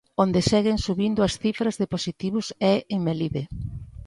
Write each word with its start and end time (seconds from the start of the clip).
Onde 0.23 0.41
seguen 0.51 0.77
subindo 0.87 1.19
as 1.27 1.33
cifras 1.43 1.75
de 1.79 1.87
positivos 1.93 2.45
é 2.73 2.75
en 2.93 2.99
Melide. 3.05 3.43